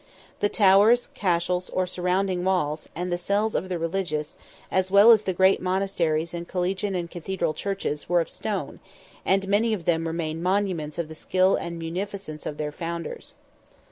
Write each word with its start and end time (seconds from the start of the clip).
The 0.39 0.49
towers, 0.49 1.09
cashels, 1.13 1.69
or 1.69 1.85
surrounding 1.85 2.43
walls, 2.43 2.89
and 2.95 3.11
the 3.13 3.19
cells 3.19 3.53
of 3.53 3.69
the 3.69 3.77
religious, 3.77 4.35
as 4.71 4.89
well 4.89 5.11
as 5.11 5.25
the 5.25 5.31
great 5.31 5.61
monasteries 5.61 6.33
and 6.33 6.47
collegiate 6.47 6.95
and 6.95 7.07
cathedral 7.07 7.53
churches, 7.53 8.09
were 8.09 8.19
of 8.21 8.27
stone, 8.27 8.79
and 9.27 9.47
many 9.47 9.73
of 9.75 9.85
them 9.85 10.07
remain 10.07 10.41
monuments 10.41 10.97
of 10.97 11.07
the 11.07 11.13
skill 11.13 11.55
and 11.55 11.77
munificence 11.77 12.47
of 12.47 12.57
their 12.57 12.71
founders. 12.71 13.35